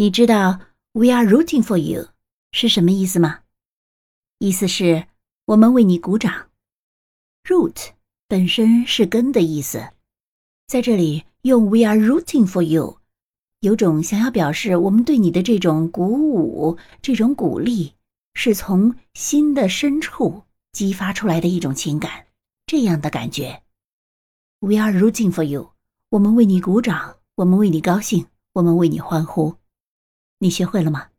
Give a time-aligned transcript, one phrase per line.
[0.00, 0.60] 你知道
[0.92, 2.08] “We are rooting for you”
[2.52, 3.40] 是什么意思吗？
[4.38, 5.08] 意思是
[5.44, 6.48] 我们为你鼓掌。
[7.44, 7.90] Root
[8.26, 9.90] 本身是根的意思，
[10.66, 12.96] 在这里用 “We are rooting for you”，
[13.60, 17.92] 有种想要表示我们对你的这种鼓舞、这种鼓励，
[18.32, 22.28] 是从心的深处激发出来的一种情感，
[22.64, 23.62] 这样的感觉。
[24.60, 25.72] We are rooting for you，
[26.08, 29.56] 我们为你鼓掌，我们为你高兴，我们为你欢呼。
[30.40, 31.10] 你学会了吗？